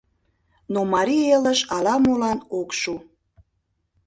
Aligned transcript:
Но 0.73 0.79
Марий 0.93 1.25
Элыш 1.35 1.59
ала-молан 1.77 2.39
ок 2.59 2.69
шу... 2.79 2.95